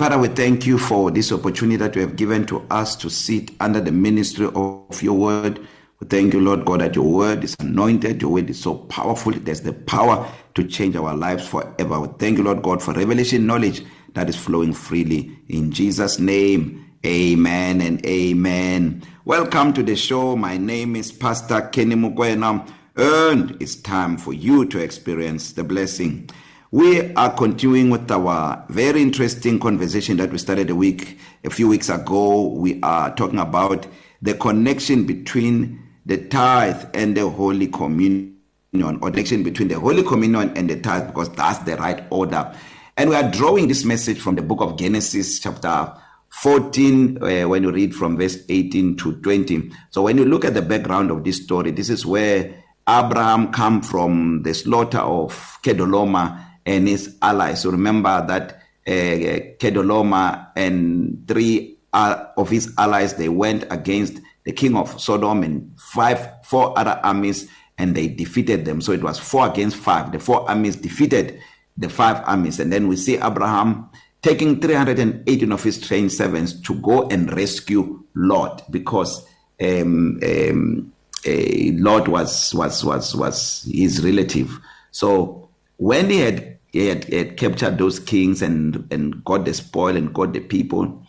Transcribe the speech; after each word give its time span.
Father, 0.00 0.16
we 0.16 0.28
thank 0.28 0.64
you 0.64 0.78
for 0.78 1.10
this 1.10 1.30
opportunity 1.30 1.76
that 1.76 1.94
you 1.94 2.00
have 2.00 2.16
given 2.16 2.46
to 2.46 2.66
us 2.70 2.96
to 2.96 3.10
sit 3.10 3.50
under 3.60 3.82
the 3.82 3.92
ministry 3.92 4.48
of 4.54 5.02
your 5.02 5.12
word. 5.12 5.58
We 6.00 6.06
thank 6.06 6.32
you, 6.32 6.40
Lord 6.40 6.64
God, 6.64 6.80
that 6.80 6.96
your 6.96 7.04
word 7.04 7.44
is 7.44 7.54
anointed, 7.60 8.22
your 8.22 8.30
word 8.30 8.48
is 8.48 8.58
so 8.58 8.76
powerful. 8.76 9.32
There's 9.32 9.60
the 9.60 9.74
power 9.74 10.26
to 10.54 10.64
change 10.64 10.96
our 10.96 11.14
lives 11.14 11.46
forever. 11.46 12.00
We 12.00 12.08
thank 12.18 12.38
you, 12.38 12.44
Lord 12.44 12.62
God, 12.62 12.82
for 12.82 12.94
revelation 12.94 13.44
knowledge 13.44 13.84
that 14.14 14.30
is 14.30 14.36
flowing 14.36 14.72
freely. 14.72 15.36
In 15.50 15.70
Jesus' 15.70 16.18
name, 16.18 16.82
amen 17.04 17.82
and 17.82 18.02
amen. 18.06 19.02
Welcome 19.26 19.74
to 19.74 19.82
the 19.82 19.96
show. 19.96 20.34
My 20.34 20.56
name 20.56 20.96
is 20.96 21.12
Pastor 21.12 21.60
Kenny 21.60 21.94
Mukwena, 21.94 22.66
and 22.96 23.54
it's 23.60 23.74
time 23.74 24.16
for 24.16 24.32
you 24.32 24.64
to 24.64 24.78
experience 24.78 25.52
the 25.52 25.62
blessing. 25.62 26.30
We 26.72 27.12
are 27.14 27.34
continuing 27.34 27.90
with 27.90 28.08
our 28.12 28.64
very 28.68 29.02
interesting 29.02 29.58
conversation 29.58 30.18
that 30.18 30.30
we 30.30 30.38
started 30.38 30.70
a 30.70 30.74
week 30.76 31.18
a 31.42 31.50
few 31.50 31.66
weeks 31.66 31.88
ago. 31.88 32.46
We 32.46 32.80
are 32.84 33.12
talking 33.16 33.40
about 33.40 33.88
the 34.22 34.34
connection 34.34 35.04
between 35.04 35.82
the 36.06 36.28
tithe 36.28 36.84
and 36.94 37.16
the 37.16 37.28
holy 37.28 37.66
communion 37.66 38.36
or 38.72 38.96
connection 39.10 39.42
between 39.42 39.66
the 39.66 39.80
holy 39.80 40.04
communion 40.04 40.56
and 40.56 40.70
the 40.70 40.80
tithe 40.80 41.08
because 41.08 41.30
that's 41.30 41.58
the 41.64 41.76
right 41.76 42.04
order. 42.10 42.54
And 42.96 43.10
we 43.10 43.16
are 43.16 43.28
drawing 43.28 43.66
this 43.66 43.84
message 43.84 44.20
from 44.20 44.36
the 44.36 44.42
book 44.42 44.60
of 44.60 44.78
Genesis 44.78 45.40
chapter 45.40 45.92
14 46.28 47.18
uh, 47.20 47.48
when 47.48 47.64
you 47.64 47.72
read 47.72 47.96
from 47.96 48.16
verse 48.16 48.44
18 48.48 48.96
to 48.98 49.16
20. 49.16 49.72
So 49.90 50.02
when 50.02 50.18
you 50.18 50.24
look 50.24 50.44
at 50.44 50.54
the 50.54 50.62
background 50.62 51.10
of 51.10 51.24
this 51.24 51.42
story, 51.42 51.72
this 51.72 51.90
is 51.90 52.06
where 52.06 52.54
Abraham 52.88 53.50
come 53.50 53.82
from 53.82 54.44
the 54.44 54.54
slaughter 54.54 54.98
of 54.98 55.58
Kedoloma 55.64 56.46
and 56.66 56.88
his 56.88 57.16
allies. 57.22 57.62
So 57.62 57.70
remember 57.70 58.24
that 58.26 58.62
uh, 58.86 59.56
Kedoloma 59.58 60.48
and 60.56 61.24
three 61.26 61.78
uh, 61.92 62.26
of 62.36 62.48
his 62.50 62.72
allies 62.78 63.14
they 63.14 63.28
went 63.28 63.64
against 63.70 64.20
the 64.44 64.52
king 64.52 64.76
of 64.76 65.00
Sodom 65.00 65.42
and 65.42 65.78
five 65.78 66.44
four 66.44 66.78
other 66.78 66.98
armies 67.02 67.48
and 67.78 67.94
they 67.94 68.08
defeated 68.08 68.64
them. 68.64 68.80
So 68.80 68.92
it 68.92 69.02
was 69.02 69.18
four 69.18 69.48
against 69.48 69.76
five. 69.76 70.12
The 70.12 70.18
four 70.18 70.48
armies 70.48 70.76
defeated 70.76 71.40
the 71.76 71.88
five 71.88 72.22
armies 72.26 72.60
and 72.60 72.72
then 72.72 72.88
we 72.88 72.96
see 72.96 73.16
Abraham 73.16 73.88
taking 74.22 74.60
318 74.60 75.52
of 75.52 75.62
his 75.62 75.80
trained 75.80 76.12
servants 76.12 76.52
to 76.52 76.74
go 76.76 77.08
and 77.08 77.32
rescue 77.32 78.02
Lot 78.14 78.70
because 78.70 79.26
um 79.62 80.20
um 80.22 80.92
uh, 81.26 81.30
Lot 81.74 82.08
was 82.08 82.54
was 82.54 82.84
was 82.84 83.14
was 83.14 83.68
his 83.70 84.02
relative. 84.04 84.58
So 84.90 85.49
when 85.80 86.10
he 86.10 86.20
had 86.20 86.58
he 86.72 86.86
had, 86.86 87.04
had 87.04 87.36
captured 87.38 87.78
those 87.78 87.98
kings 87.98 88.42
and 88.42 88.86
and 88.92 89.24
got 89.24 89.46
the 89.46 89.54
spoil 89.54 89.96
and 89.96 90.12
got 90.12 90.34
the 90.34 90.40
people 90.40 91.02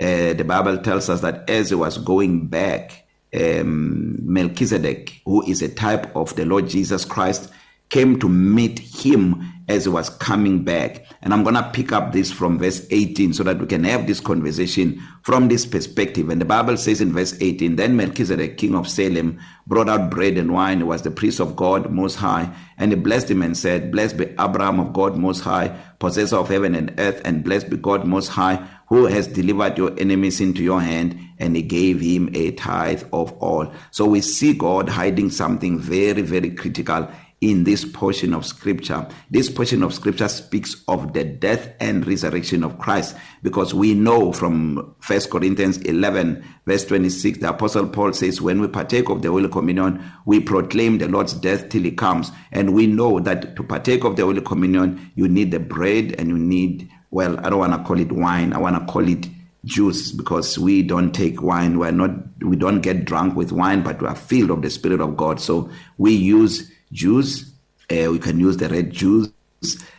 uh, 0.00 0.34
the 0.34 0.44
bible 0.46 0.76
tells 0.78 1.08
us 1.08 1.22
that 1.22 1.48
as 1.48 1.70
he 1.70 1.74
was 1.74 1.96
going 1.96 2.46
back 2.46 3.06
um 3.34 4.16
Melchizedek 4.22 5.22
who 5.24 5.42
is 5.46 5.62
a 5.62 5.68
type 5.68 6.14
of 6.14 6.34
the 6.36 6.44
Lord 6.44 6.68
Jesus 6.68 7.04
Christ 7.04 7.50
came 7.90 8.18
to 8.20 8.28
meet 8.28 8.78
him 8.78 9.42
as 9.68 9.84
he 9.84 9.90
was 9.90 10.08
coming 10.08 10.64
back. 10.64 11.04
And 11.22 11.32
i'm 11.32 11.42
going 11.42 11.54
to 11.54 11.70
pick 11.72 11.92
up 11.92 12.12
this 12.12 12.32
from 12.32 12.58
verse 12.58 12.86
18 12.90 13.34
so 13.34 13.42
that 13.44 13.58
we 13.58 13.66
can 13.66 13.84
have 13.84 14.06
this 14.06 14.20
conversation 14.20 15.02
from 15.22 15.48
this 15.48 15.66
perspective. 15.66 16.30
And 16.30 16.40
the 16.40 16.46
bible 16.46 16.76
says 16.76 17.00
in 17.00 17.12
verse 17.12 17.36
18 17.40 17.76
then 17.76 17.96
melchizedek 17.96 18.56
king 18.56 18.74
of 18.74 18.88
salem 18.88 19.38
brought 19.66 19.88
out 19.88 20.10
bread 20.10 20.38
and 20.38 20.52
wine. 20.52 20.78
He 20.78 20.84
was 20.84 21.02
the 21.02 21.10
priest 21.10 21.40
of 21.40 21.54
god 21.54 21.90
most 21.90 22.16
high. 22.16 22.54
And 22.78 22.92
he 22.92 22.96
blessed 22.96 23.30
him 23.30 23.42
and 23.42 23.56
said 23.56 23.92
blessed 23.92 24.16
be 24.16 24.24
abraham 24.38 24.80
of 24.80 24.92
god 24.92 25.16
most 25.16 25.40
high 25.40 25.68
possessor 25.98 26.36
of 26.36 26.48
heaven 26.48 26.74
and 26.74 26.94
earth. 26.98 27.20
And 27.24 27.44
blessed 27.44 27.70
be 27.70 27.76
god 27.76 28.06
most 28.06 28.28
high 28.28 28.66
who 28.88 29.04
has 29.04 29.26
delivered 29.26 29.76
your 29.76 29.92
enemies 29.98 30.40
into 30.40 30.62
your 30.62 30.80
hand 30.80 31.18
and 31.38 31.54
he 31.54 31.62
gave 31.62 32.00
him 32.00 32.30
a 32.34 32.52
tithe 32.52 33.02
of 33.12 33.32
all. 33.34 33.70
So 33.90 34.06
we 34.06 34.22
see 34.22 34.54
god 34.54 34.88
hiding 34.88 35.30
something 35.30 35.78
very 35.78 36.22
very 36.22 36.50
critical 36.50 37.08
in 37.40 37.64
this 37.64 37.84
portion 37.84 38.34
of 38.34 38.44
scripture. 38.44 39.06
This 39.30 39.48
portion 39.48 39.82
of 39.82 39.94
scripture 39.94 40.28
speaks 40.28 40.82
of 40.88 41.12
the 41.12 41.22
death 41.22 41.72
and 41.78 42.06
resurrection 42.06 42.64
of 42.64 42.78
Christ 42.78 43.16
because 43.42 43.72
we 43.72 43.94
know 43.94 44.32
from 44.32 44.94
1 45.06 45.20
Corinthians 45.30 45.78
11 45.78 46.44
verse 46.66 46.84
26 46.86 47.38
the 47.38 47.50
apostle 47.50 47.88
Paul 47.88 48.12
says 48.12 48.40
when 48.40 48.60
we 48.60 48.66
partake 48.66 49.08
of 49.08 49.22
the 49.22 49.30
holy 49.30 49.48
communion 49.48 50.02
we 50.26 50.40
proclaim 50.40 50.98
the 50.98 51.08
Lord's 51.08 51.32
death 51.34 51.68
till 51.68 51.82
he 51.82 51.92
comes. 51.92 52.32
And 52.50 52.74
we 52.74 52.86
know 52.86 53.20
that 53.20 53.54
to 53.54 53.62
partake 53.62 54.02
of 54.04 54.16
the 54.16 54.24
holy 54.24 54.40
communion 54.40 55.12
you 55.14 55.28
need 55.28 55.52
the 55.52 55.60
bread 55.60 56.16
and 56.18 56.28
you 56.28 56.38
need 56.38 56.90
well 57.12 57.38
I 57.46 57.50
don't 57.50 57.60
want 57.60 57.72
to 57.72 57.84
call 57.84 58.00
it 58.00 58.10
wine 58.10 58.52
I 58.52 58.58
want 58.58 58.76
to 58.84 58.92
call 58.92 59.08
it 59.08 59.28
juice 59.64 60.12
because 60.12 60.58
we 60.58 60.82
don't 60.82 61.12
take 61.12 61.42
wine. 61.42 61.78
We're 61.78 61.92
not 61.92 62.10
we 62.40 62.56
don't 62.56 62.80
get 62.80 63.04
drunk 63.04 63.36
with 63.36 63.52
wine 63.52 63.84
but 63.84 64.02
we 64.02 64.08
are 64.08 64.16
filled 64.16 64.50
of 64.50 64.62
the 64.62 64.70
spirit 64.70 65.00
of 65.00 65.16
God. 65.16 65.40
So 65.40 65.70
we 65.98 66.12
use 66.12 66.68
juice 66.92 67.52
uh, 67.90 68.10
we 68.10 68.18
can 68.18 68.38
use 68.38 68.56
the 68.56 68.68
red 68.68 68.90
juice 68.90 69.28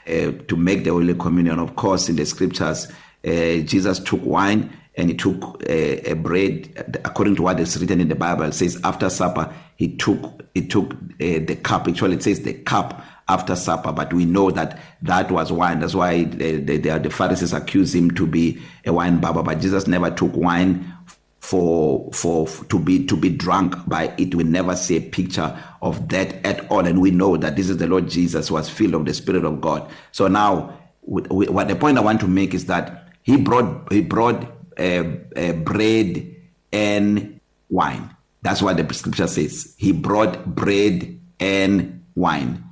uh, 0.08 0.32
to 0.48 0.56
make 0.56 0.84
the 0.84 0.92
holy 0.92 1.16
communion. 1.16 1.60
Of 1.60 1.76
course 1.76 2.10
in 2.10 2.16
the 2.16 2.26
scriptures 2.26 2.88
uh, 3.26 3.58
Jesus 3.66 4.00
took 4.00 4.24
wine 4.24 4.76
and 4.96 5.10
he 5.10 5.16
took 5.16 5.64
a, 5.68 6.12
a 6.12 6.16
bread 6.16 7.00
according 7.04 7.36
to 7.38 7.44
what 7.44 7.60
is 7.60 7.80
written 7.80 8.02
in 8.02 8.08
the 8.08 8.16
bible. 8.16 8.44
It 8.44 8.54
says 8.54 8.80
after 8.84 9.10
supper 9.10 9.54
he 9.76 9.96
took 9.96 10.44
he 10.54 10.68
took 10.68 10.94
uh, 10.94 10.98
the 11.18 11.60
cup. 11.62 11.88
Actually 11.88 12.18
it 12.18 12.24
says 12.24 12.42
the 12.42 12.54
cup 12.54 13.04
after 13.28 13.56
supper 13.56 13.92
but 13.92 14.14
we 14.14 14.26
know 14.26 14.52
that 14.52 14.80
that 15.02 15.32
was 15.32 15.52
wine. 15.52 15.80
That's 15.80 15.96
why 15.96 16.24
the 16.26 16.58
the, 16.58 16.78
the 17.00 17.10
Pharisees 17.10 17.54
accused 17.54 17.96
him 17.96 18.12
to 18.12 18.28
be 18.28 18.62
a 18.86 18.94
wine 18.94 19.20
bibber 19.20 19.44
but 19.44 19.60
Jesus 19.60 19.88
never 19.88 20.12
took 20.12 20.36
wine 20.36 20.94
for 21.40 22.10
for 22.14 22.48
to 22.48 22.80
be 22.80 23.06
to 23.06 23.16
be 23.16 23.30
drunk 23.30 23.76
by 23.88 24.14
it. 24.18 24.36
We 24.36 24.44
never 24.44 24.76
see 24.76 24.98
a 24.98 25.02
picture 25.02 25.58
of 25.82 26.10
that 26.10 26.46
at 26.46 26.70
all. 26.70 26.86
And 26.86 27.02
we 27.02 27.12
know 27.12 27.38
that 27.38 27.56
this 27.56 27.70
is 27.70 27.78
the 27.78 27.88
Lord 27.88 28.10
Jesus 28.10 28.52
was 28.52 28.70
filled 28.70 28.94
of 28.94 29.06
the 29.06 29.14
spirit 29.14 29.46
of 29.46 29.62
God. 29.62 29.90
So 30.12 30.28
now 30.28 30.78
what 31.02 31.68
the 31.68 31.76
point 31.76 31.98
I 31.98 32.02
want 32.02 32.20
to 32.22 32.28
make 32.28 32.54
is 32.54 32.66
that 32.68 33.08
he 33.24 33.38
brought 33.38 33.92
he 33.92 34.02
brought 34.02 34.44
uh, 34.78 35.04
uh, 35.36 35.54
bread 35.54 36.36
and 36.72 37.40
wine. 37.70 38.16
That's 38.42 38.62
what 38.62 38.78
the 38.78 38.94
scripture 38.94 39.28
says. 39.28 39.74
He 39.78 39.92
brought 39.92 40.56
bread 40.56 41.20
and 41.40 42.06
wine. 42.16 42.64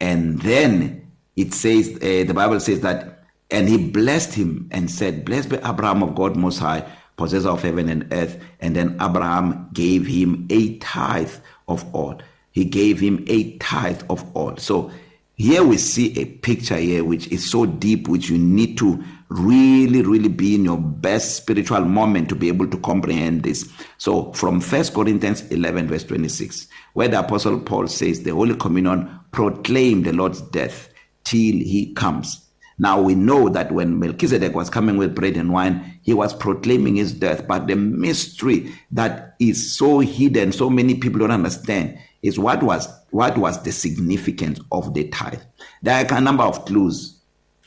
And 0.00 0.40
then 0.42 1.10
it 1.36 1.54
says 1.54 1.96
uh, 1.96 2.24
the 2.26 2.32
bible 2.34 2.60
says 2.60 2.80
that 2.80 3.24
and 3.50 3.68
he 3.68 3.76
blessed 3.76 4.34
him 4.34 4.68
and 4.72 4.90
said 4.90 5.24
blessed 5.24 5.50
be 5.50 5.56
Abraham 5.56 6.02
of 6.02 6.14
God 6.14 6.36
most 6.36 6.58
high 6.58 6.84
possessor 7.16 7.48
of 7.48 7.62
heaven 7.62 7.88
and 7.88 8.12
earth 8.12 8.38
and 8.60 8.76
then 8.76 8.96
Abraham 9.00 9.68
gave 9.72 10.06
him 10.06 10.46
a 10.50 10.78
tithe 10.78 11.34
of 11.68 11.84
all. 11.94 12.20
He 12.52 12.64
gave 12.64 13.00
him 13.00 13.24
a 13.28 13.56
tithe 13.58 14.02
of 14.08 14.24
all. 14.36 14.56
So 14.56 14.90
here 15.34 15.62
we 15.62 15.76
see 15.76 16.18
a 16.18 16.24
picture 16.24 16.76
here 16.76 17.04
which 17.04 17.28
is 17.28 17.50
so 17.50 17.66
deep 17.66 18.08
which 18.08 18.30
you 18.30 18.38
need 18.38 18.78
to 18.78 19.02
really 19.28 20.02
really 20.02 20.28
be 20.28 20.54
in 20.54 20.64
your 20.64 20.78
best 20.78 21.36
spiritual 21.36 21.80
moment 21.80 22.28
to 22.28 22.34
be 22.34 22.48
able 22.48 22.66
to 22.68 22.78
comprehend 22.78 23.42
this. 23.42 23.70
So 23.98 24.32
from 24.32 24.60
1 24.60 24.84
Corinthians 24.88 25.42
11 25.50 25.88
verse 25.88 26.04
26 26.04 26.68
where 26.94 27.08
the 27.08 27.18
apostle 27.18 27.60
Paul 27.60 27.88
says 27.88 28.22
the 28.22 28.30
holy 28.30 28.56
communion 28.56 29.20
proclaim 29.32 30.02
the 30.02 30.12
Lord's 30.12 30.40
death 30.40 30.88
till 31.24 31.56
he 31.56 31.92
comes. 31.94 32.45
Now 32.78 33.00
we 33.00 33.14
know 33.14 33.48
that 33.48 33.72
when 33.72 33.98
Melchizedek 33.98 34.54
was 34.54 34.68
coming 34.68 34.98
with 34.98 35.14
bread 35.14 35.36
and 35.36 35.52
wine, 35.52 35.98
he 36.02 36.12
was 36.12 36.34
proclaiming 36.34 36.96
his 36.96 37.14
death, 37.14 37.46
but 37.46 37.66
the 37.66 37.76
mystery 37.76 38.74
that 38.90 39.34
is 39.38 39.72
so 39.72 40.00
hidden, 40.00 40.52
so 40.52 40.68
many 40.68 40.94
people 40.96 41.20
don't 41.20 41.30
understand, 41.30 41.98
is 42.22 42.38
what 42.38 42.62
was 42.62 42.88
what 43.10 43.38
was 43.38 43.62
the 43.62 43.72
significance 43.72 44.60
of 44.72 44.92
the 44.92 45.08
tithe. 45.08 45.40
There 45.82 45.94
are 45.94 46.18
a 46.18 46.20
number 46.20 46.42
of 46.42 46.64
clues 46.66 47.18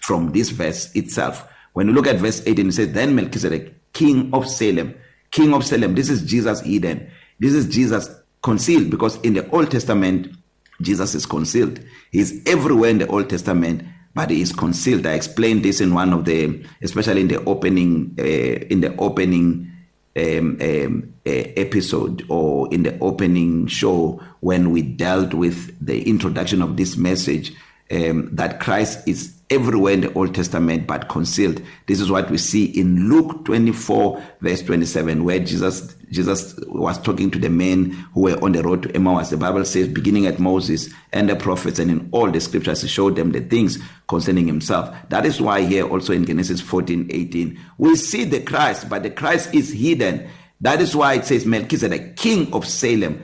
from 0.02 0.32
this 0.32 0.50
verse 0.50 0.94
itself. 0.96 1.48
When 1.74 1.88
you 1.88 1.94
look 1.94 2.08
at 2.08 2.18
verse 2.18 2.46
18 2.46 2.70
it 2.70 2.72
says 2.74 2.94
then 2.94 3.16
Melchizedek, 3.16 3.94
king 3.94 4.32
of 4.34 4.48
Salem, 4.48 4.94
king 5.32 5.54
of 5.54 5.66
Salem, 5.66 5.96
this 5.96 6.10
is 6.10 6.24
Jesus 6.24 6.64
Eden. 6.66 7.10
This 7.40 7.54
is 7.54 7.68
Jesus 7.68 8.10
concealed 8.44 8.90
because 8.92 9.20
in 9.22 9.34
the 9.34 9.50
Old 9.50 9.72
Testament 9.72 10.36
Jesus 10.82 11.16
is 11.16 11.26
concealed. 11.26 11.80
He's 12.12 12.46
everywhere 12.48 12.90
in 12.90 13.00
the 13.00 13.08
Old 13.08 13.30
Testament 13.30 13.84
but 14.20 14.32
he 14.32 14.42
is 14.42 14.52
concealed. 14.52 15.06
I 15.06 15.14
explained 15.14 15.64
this 15.64 15.80
in 15.80 15.94
one 15.94 16.12
of 16.12 16.26
the 16.26 16.62
especially 16.82 17.22
in 17.22 17.30
the 17.30 17.42
opening 17.46 18.18
uh, 18.20 18.24
in 18.24 18.82
the 18.82 18.94
opening 18.98 19.72
um, 20.18 20.58
um 20.60 21.14
uh, 21.26 21.30
episode 21.56 22.26
or 22.28 22.68
in 22.74 22.84
the 22.84 23.00
opening 23.00 23.68
show 23.68 24.22
when 24.42 24.72
we 24.72 24.82
dealt 24.82 25.34
with 25.34 25.74
the 25.80 26.04
introduction 26.04 26.62
of 26.62 26.76
this 26.76 26.98
message 26.98 27.54
um 27.92 28.28
that 28.36 28.60
Christ 28.60 29.08
is 29.08 29.39
everywhere 29.50 29.94
in 29.94 30.02
the 30.02 30.14
Old 30.14 30.36
Testament 30.36 30.86
but 30.86 31.10
concealed. 31.10 31.62
This 31.88 32.00
is 32.00 32.12
what 32.12 32.30
we 32.30 32.38
see 32.38 32.66
in 32.66 33.10
Luke 33.10 33.46
24 33.46 34.22
verse 34.42 34.62
27 34.62 35.24
where 35.24 35.40
Jesus 35.40 35.96
Jesus 36.12 36.56
was 36.68 37.00
talking 37.00 37.30
to 37.32 37.40
the 37.40 37.50
men 37.50 37.92
who 38.14 38.22
were 38.22 38.44
on 38.44 38.52
the 38.52 38.64
road 38.64 38.84
to 38.84 38.96
Emmaus. 38.96 39.30
The 39.30 39.38
Bible 39.38 39.66
says 39.66 39.88
beginning 39.88 40.26
at 40.26 40.40
Moses 40.40 40.90
and 41.14 41.30
the 41.30 41.36
prophets 41.36 41.80
and 41.80 41.90
in 41.90 42.10
all 42.12 42.30
the 42.30 42.40
scriptures 42.42 42.82
he 42.82 42.88
showed 42.88 43.16
them 43.16 43.32
the 43.32 43.42
things 43.42 43.80
concerning 44.08 44.48
himself. 44.48 44.96
That 45.10 45.26
is 45.26 45.42
why 45.42 45.62
here 45.62 45.88
also 45.88 46.14
in 46.14 46.26
Genesis 46.26 46.62
14:18 46.62 47.58
we 47.78 47.96
see 47.96 48.24
the 48.24 48.42
Christ 48.42 48.90
but 48.90 49.04
the 49.04 49.12
Christ 49.12 49.54
is 49.54 49.72
hidden. 49.72 50.28
That 50.62 50.82
is 50.82 50.96
why 50.96 51.16
it 51.16 51.26
says 51.26 51.46
Melchizedek 51.46 52.18
king 52.18 52.54
of 52.54 52.68
Salem. 52.68 53.22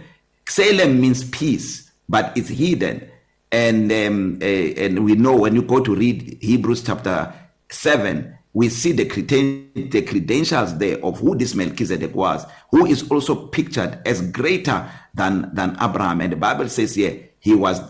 Salem 0.48 1.00
means 1.00 1.24
peace 1.24 1.92
but 2.10 2.36
it's 2.36 2.50
hidden. 2.50 3.10
And 3.52 3.92
um, 3.92 4.40
uh, 4.42 4.46
and 4.46 5.06
we 5.06 5.16
know 5.16 5.36
when 5.38 5.56
you 5.56 5.62
go 5.62 5.80
to 5.80 5.96
read 5.96 6.38
Hebrews 6.42 6.84
chapter 6.84 7.34
7 7.70 8.38
we 8.56 8.70
see 8.70 8.94
the 8.94 9.06
creden 9.06 9.92
the 9.92 10.02
credentials 10.02 10.78
there 10.78 10.98
of 11.04 11.20
who 11.20 11.36
this 11.36 11.54
Melchizedek 11.54 12.16
was 12.16 12.46
who 12.72 12.86
is 12.86 13.10
also 13.12 13.48
pictured 13.48 14.00
as 14.06 14.22
greater 14.32 14.90
than 15.14 15.54
than 15.54 15.78
Abraham. 15.82 16.22
And 16.22 16.32
the 16.32 16.38
Bible 16.38 16.70
says 16.70 16.96
here 16.96 17.30
he 17.40 17.54
was 17.54 17.82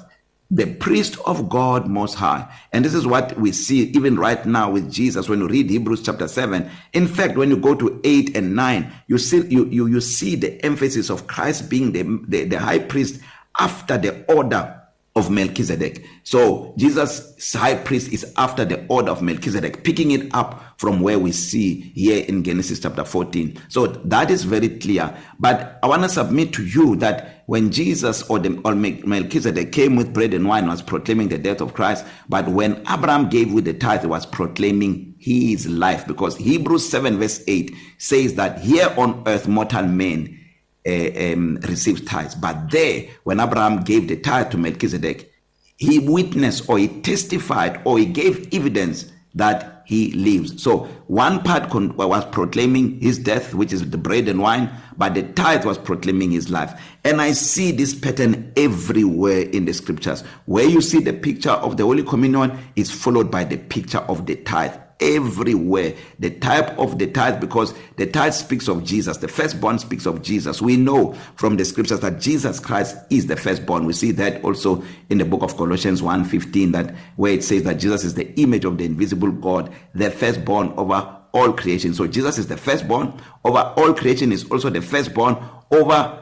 the 0.52 0.66
priest 0.76 1.18
of 1.26 1.50
God 1.50 1.88
most 1.88 2.16
high. 2.16 2.52
And 2.72 2.86
this 2.86 2.94
is 2.94 3.08
what 3.08 3.38
we 3.40 3.52
see 3.52 3.84
even 3.92 4.18
right 4.18 4.44
now 4.46 4.72
with 4.72 4.92
Jesus 4.92 5.30
when 5.30 5.40
you 5.40 5.48
read 5.48 5.70
Hebrews 5.70 6.04
chapter 6.04 6.28
7 6.28 6.70
in 6.94 7.08
fact 7.08 7.38
when 7.38 7.50
you 7.50 7.58
go 7.58 7.76
to 7.76 8.02
8 8.04 8.36
and 8.36 8.56
9 8.56 8.94
you 9.08 9.18
see 9.20 9.46
you 9.48 9.66
you 9.68 9.86
you 9.86 10.02
see 10.02 10.36
the 10.36 10.64
emphasis 10.66 11.10
of 11.12 11.28
Christ 11.28 11.70
being 11.70 11.92
the 11.92 12.04
the, 12.28 12.46
the 12.46 12.60
high 12.60 12.80
priest 12.80 13.22
after 13.60 13.98
the 13.98 14.26
order 14.34 14.82
of 15.18 15.32
Melchizedek. 15.32 16.06
So 16.24 16.74
Jesus 16.78 17.54
high 17.54 17.76
priest 17.76 18.12
is 18.12 18.34
after 18.36 18.66
the 18.66 18.86
order 18.88 19.12
of 19.12 19.22
Melchizedek 19.22 19.86
picking 19.86 20.12
it 20.12 20.30
up 20.34 20.62
from 20.78 21.00
where 21.00 21.18
we 21.18 21.32
see 21.32 21.80
here 21.96 22.26
in 22.26 22.44
Genesis 22.44 22.82
chapter 22.82 23.06
14. 23.06 23.58
So 23.70 23.88
that 23.88 24.30
is 24.30 24.44
very 24.44 24.68
clear. 24.68 25.16
But 25.40 25.80
I 25.82 25.88
want 25.88 26.04
to 26.04 26.10
submit 26.10 26.52
to 26.54 26.66
you 26.66 26.98
that 26.98 27.44
when 27.46 27.72
Jesus 27.72 28.24
or 28.24 28.40
the 28.40 28.60
or 28.66 28.76
Melchizedek 28.76 29.72
came 29.72 29.96
with 29.96 30.14
bread 30.14 30.34
and 30.34 30.50
wine 30.50 30.68
was 30.68 30.82
proclaiming 30.82 31.30
the 31.30 31.38
death 31.38 31.62
of 31.62 31.74
Christ, 31.74 32.06
but 32.28 32.50
when 32.50 32.84
Abraham 32.90 33.30
gave 33.30 33.54
with 33.54 33.64
the 33.64 33.74
tithe 33.74 34.04
it 34.04 34.08
was 34.08 34.26
proclaiming 34.26 35.16
his 35.18 35.66
life 35.66 36.06
because 36.06 36.36
Hebrews 36.36 36.90
7 36.90 37.18
verse 37.20 37.42
8 37.48 37.74
says 38.00 38.36
that 38.36 38.60
here 38.60 38.94
on 38.98 39.24
earth 39.28 39.48
mortal 39.48 39.84
men 39.84 40.45
uh, 40.86 41.34
um, 41.34 41.58
received 41.64 42.08
tithes. 42.08 42.36
But 42.36 42.70
there, 42.72 43.08
when 43.24 43.40
Abraham 43.40 43.84
gave 43.84 44.08
the 44.08 44.18
tithe 44.18 44.52
to 44.52 44.58
Melchizedek, 44.58 45.32
he 45.78 46.00
witnessed 46.00 46.70
or 46.70 46.78
he 46.78 46.88
testified 47.02 47.82
or 47.86 48.00
he 48.00 48.06
gave 48.06 48.54
evidence 48.54 49.12
that 49.34 49.84
he 49.86 50.12
lives. 50.14 50.62
So 50.64 50.86
one 51.08 51.44
part 51.44 51.70
con- 51.70 51.96
was 51.96 52.26
proclaiming 52.26 53.00
his 53.02 53.20
death, 53.20 53.54
which 53.54 53.72
is 53.72 53.88
the 53.90 53.98
bread 53.98 54.28
and 54.28 54.40
wine, 54.40 54.72
but 54.98 55.14
the 55.14 55.24
tithe 55.24 55.66
was 55.66 55.78
proclaiming 55.78 56.32
his 56.32 56.50
life. 56.50 56.80
And 57.04 57.22
I 57.22 57.34
see 57.34 57.72
this 57.72 57.94
pattern 57.94 58.52
everywhere 58.58 59.42
in 59.42 59.66
the 59.66 59.74
scriptures. 59.74 60.22
Where 60.46 60.66
you 60.66 60.82
see 60.82 61.00
the 61.00 61.14
picture 61.14 61.52
of 61.52 61.78
the 61.78 61.84
Holy 61.84 62.04
Communion 62.04 62.58
is 62.76 62.90
followed 62.90 63.30
by 63.30 63.44
the 63.44 63.58
picture 63.58 64.00
of 64.00 64.26
the 64.26 64.38
tithe 64.38 64.76
everywhere. 65.00 65.96
The 66.20 66.30
type 66.30 66.78
of 66.80 67.00
the 67.00 67.08
tithe 67.08 67.40
because 67.40 67.74
the 67.98 68.06
tithe 68.06 68.34
speaks 68.34 68.68
of 68.68 68.84
Jesus. 68.84 69.18
The 69.18 69.28
firstborn 69.28 69.80
speaks 69.80 70.06
of 70.06 70.22
Jesus. 70.22 70.62
We 70.62 70.78
know 70.78 71.14
from 71.36 71.58
the 71.58 71.66
scriptures 71.66 72.00
that 72.02 72.20
Jesus 72.20 72.60
Christ 72.60 72.98
is 73.10 73.28
the 73.28 73.36
firstborn. 73.36 73.86
We 73.86 73.94
see 73.94 74.12
that 74.12 74.44
also 74.44 74.84
in 75.10 75.18
the 75.18 75.26
book 75.26 75.44
of 75.44 75.58
Colossians 75.58 76.02
1:15 76.02 76.72
that 76.72 76.96
where 77.16 77.34
it 77.34 77.44
says 77.44 77.64
that 77.64 77.76
Jesus 77.76 78.04
is 78.04 78.14
the 78.14 78.34
image 78.40 78.66
of 78.66 78.78
the 78.78 78.86
invisible 78.86 79.32
God 79.32 79.72
the 79.94 80.12
firstborn 80.12 80.74
over 80.78 81.16
all 81.34 81.54
creation. 81.54 81.94
So 81.94 82.08
Jesus 82.08 82.38
is 82.38 82.48
the 82.48 82.58
firstborn 82.58 83.14
over 83.44 83.74
all 83.78 83.94
creation 83.94 84.32
is 84.32 84.50
also 84.50 84.70
the 84.70 84.82
firstborn 84.82 85.38
over 85.72 86.20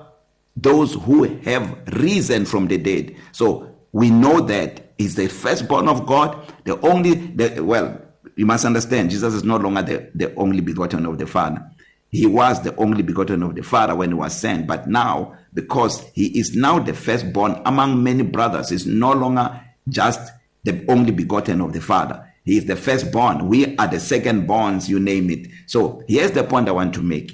those 0.55 0.93
who 0.93 1.23
have 1.23 1.77
risen 1.93 2.45
from 2.45 2.67
the 2.67 2.77
dead. 2.77 3.15
So 3.31 3.69
we 3.91 4.09
know 4.09 4.41
that 4.41 4.93
is 4.97 5.15
the 5.15 5.27
firstborn 5.27 5.87
of 5.87 6.05
God 6.05 6.37
the 6.63 6.79
only 6.81 7.13
the 7.13 7.63
well 7.63 7.99
you 8.35 8.45
must 8.45 8.65
understand 8.65 9.09
Jesus 9.09 9.33
is 9.33 9.44
no 9.44 9.57
longer 9.57 9.81
the 9.81 10.09
the 10.15 10.35
only 10.35 10.62
begotten 10.62 11.06
of 11.06 11.18
the 11.18 11.27
Father. 11.27 11.69
He 12.13 12.27
was 12.27 12.62
the 12.62 12.75
only 12.75 13.01
begotten 13.01 13.41
of 13.41 13.56
the 13.56 13.63
father 13.63 13.95
when 13.95 14.09
he 14.09 14.13
was 14.13 14.39
sent 14.39 14.68
but 14.68 14.88
now 14.88 15.35
because 15.51 16.00
he 16.13 16.27
is 16.38 16.56
now 16.56 16.77
the 16.77 16.94
firstborn 16.94 17.59
among 17.65 18.03
many 18.03 18.21
brothers 18.21 18.71
is 18.71 18.85
no 18.85 19.13
longer 19.13 19.59
just 19.89 20.31
the 20.63 20.85
only 20.89 21.12
begotten 21.12 21.59
of 21.59 21.74
the 21.74 21.81
father. 21.81 22.24
He 22.45 22.57
is 22.57 22.65
the 22.65 22.75
firstborn. 22.75 23.47
We 23.47 23.75
are 23.77 23.88
the 23.88 23.97
secondborns 23.97 24.88
you 24.88 25.00
name 25.00 25.31
it. 25.31 25.47
So 25.65 26.03
here's 26.07 26.31
the 26.31 26.44
point 26.44 26.69
i 26.69 26.71
want 26.71 26.94
to 26.94 27.01
make. 27.01 27.31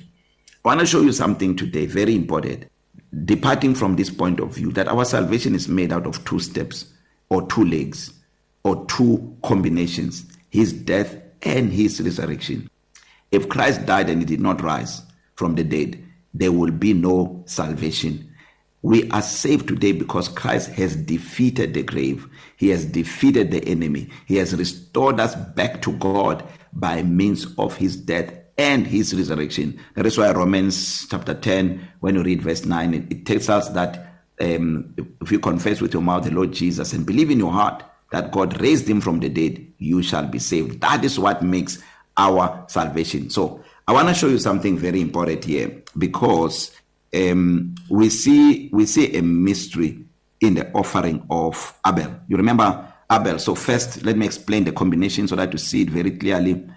I 0.63 0.69
want 0.69 0.80
to 0.80 0.86
show 0.86 1.02
you 1.02 1.12
something 1.12 1.57
today 1.57 1.86
very 1.86 2.16
important. 2.16 2.66
Departing 3.25 3.75
from 3.75 3.98
this 3.98 4.10
point 4.10 4.40
of 4.40 4.56
view 4.56 4.72
that 4.74 4.88
our 4.88 5.04
salvation 5.04 5.56
is 5.56 5.68
made 5.68 5.92
out 5.92 6.07
of 6.07 6.24
two 6.24 6.40
steps 6.40 6.86
or 7.30 7.45
two 7.48 7.66
legs 7.66 8.13
or 8.63 8.86
two 8.86 9.36
combinations. 9.44 10.29
His 10.50 10.74
death 10.74 11.16
and 11.42 11.72
his 11.72 12.01
resurrection. 12.01 12.69
If 13.31 13.50
Christ 13.50 13.86
died 13.86 14.10
and 14.10 14.22
he 14.22 14.25
did 14.25 14.42
not 14.42 14.62
rise 14.62 15.01
from 15.36 15.56
the 15.56 15.63
dead, 15.63 16.04
there 16.34 16.51
will 16.51 16.72
be 16.72 16.94
no 16.94 17.44
salvation. 17.46 18.25
We 18.81 19.10
are 19.12 19.22
saved 19.22 19.68
today 19.68 19.92
because 19.92 20.30
Christ 20.30 20.69
has 20.72 20.96
defeated 20.96 21.74
the 21.74 21.84
grave. 21.84 22.28
He 22.56 22.69
has 22.69 22.86
defeated 22.86 23.51
the 23.51 23.63
enemy. 23.66 24.10
He 24.25 24.38
has 24.38 24.56
restored 24.56 25.19
us 25.19 25.36
back 25.36 25.81
to 25.81 25.92
God 25.94 26.48
by 26.72 27.04
means 27.04 27.45
of 27.57 27.75
his 27.75 27.98
death 27.98 28.34
and 28.57 28.88
his 28.88 29.13
resurrection. 29.13 29.80
That 29.95 30.06
is 30.06 30.18
why 30.18 30.31
Romans 30.31 31.07
chapter 31.10 31.34
10, 31.34 31.88
when 32.00 32.16
you 32.16 32.24
read 32.24 32.42
verse 32.42 32.66
9, 32.66 32.94
it, 32.94 33.12
it 33.12 33.25
tells 33.25 33.50
us 33.50 33.69
that 33.69 34.24
um, 34.40 34.95
if 35.22 35.31
you 35.31 35.40
confess 35.40 35.81
with 35.81 35.94
your 35.94 36.02
mouth 36.02 36.24
the 36.24 36.31
Lord 36.31 36.54
Jesus 36.54 36.94
and 36.94 37.06
believe 37.06 37.31
in 37.31 37.40
your 37.40 37.52
heart 37.52 37.84
that 38.11 38.31
God 38.31 38.59
raised 38.61 38.89
him 38.89 39.01
from 39.01 39.19
the 39.19 39.29
dead, 39.29 39.65
you 39.77 40.01
shall 40.01 40.25
be 40.27 40.39
saved. 40.39 40.81
That 40.81 41.03
is 41.03 41.19
what 41.19 41.41
makes 41.41 41.79
our 42.17 42.65
salvation. 42.67 43.29
So, 43.29 43.63
I 43.88 43.91
want 43.91 44.07
to 44.07 44.13
show 44.13 44.27
you 44.27 44.38
something 44.38 44.77
very 44.77 45.01
important 45.01 45.45
here 45.45 45.81
because 45.97 46.71
um 47.15 47.73
we 47.89 48.09
see 48.11 48.69
we 48.71 48.85
see 48.85 49.17
a 49.17 49.21
mystery 49.23 50.06
in 50.41 50.53
the 50.53 50.71
offering 50.73 51.25
of 51.31 51.73
Abel. 51.88 52.19
You 52.27 52.38
remember 52.38 52.94
Abel. 53.11 53.39
So 53.39 53.56
first 53.56 54.03
let 54.06 54.15
me 54.15 54.27
explain 54.27 54.63
the 54.65 54.71
combination 54.71 55.27
so 55.27 55.35
that 55.38 55.51
you 55.51 55.57
see 55.57 55.81
it 55.81 55.89
very 55.89 56.11
clearly. 56.11 56.69